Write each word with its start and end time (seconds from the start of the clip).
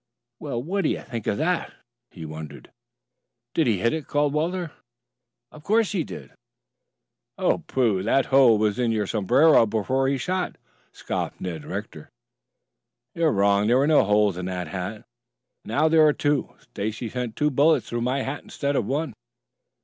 "Well, 0.39 0.63
what 0.63 0.81
do 0.83 0.89
you 0.89 1.01
think 1.01 1.27
of 1.27 1.37
that?" 1.37 1.71
he 2.09 2.25
wondered. 2.25 2.71
"Did 3.53 3.67
he 3.67 3.77
hit 3.77 3.93
it?" 3.93 4.07
called 4.07 4.33
Walter. 4.33 4.71
"Of 5.51 5.61
course 5.63 5.91
he 5.91 6.03
did." 6.03 6.31
"Oh, 7.37 7.59
pooh! 7.67 8.01
That 8.01 8.25
hole 8.33 8.57
was 8.57 8.79
in 8.79 8.91
your 8.91 9.05
sombrero 9.05 9.67
before 9.67 10.07
he 10.07 10.17
shot," 10.17 10.55
scoffed 10.91 11.39
Ned 11.39 11.65
Rector. 11.65 12.09
"You 13.13 13.25
are 13.25 13.31
wrong. 13.31 13.67
There 13.67 13.77
were 13.77 13.85
no 13.85 14.03
holes 14.03 14.37
in 14.37 14.45
the 14.45 14.65
hat. 14.65 15.05
Now 15.65 15.87
there 15.87 16.03
are 16.07 16.13
two. 16.13 16.55
Stacy 16.57 17.07
sent 17.07 17.35
two 17.35 17.51
bullets 17.51 17.87
through 17.87 18.01
my 18.01 18.23
hat 18.23 18.41
instead 18.41 18.75
of 18.75 18.87
one." 18.87 19.13